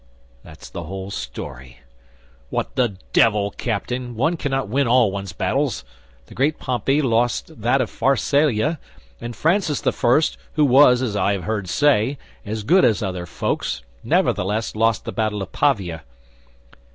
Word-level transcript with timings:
That's 0.43 0.67
the 0.67 0.85
whole 0.85 1.11
story. 1.11 1.81
What 2.49 2.75
the 2.75 2.97
devil, 3.13 3.51
Captain, 3.51 4.15
one 4.15 4.35
cannot 4.35 4.67
win 4.67 4.87
all 4.87 5.11
one's 5.11 5.31
battles! 5.31 5.85
The 6.25 6.33
great 6.33 6.57
Pompey 6.57 7.03
lost 7.03 7.61
that 7.61 7.81
of 7.81 7.89
Pharsalia; 7.91 8.79
and 9.21 9.35
Francis 9.35 9.79
the 9.79 9.91
First, 9.91 10.39
who 10.53 10.65
was, 10.65 11.03
as 11.03 11.15
I 11.15 11.33
have 11.33 11.43
heard 11.43 11.69
say, 11.69 12.17
as 12.43 12.63
good 12.63 12.83
as 12.83 13.03
other 13.03 13.27
folks, 13.27 13.83
nevertheless 14.03 14.73
lost 14.75 15.05
the 15.05 15.11
Battle 15.11 15.43
of 15.43 15.51
Pavia." 15.51 16.01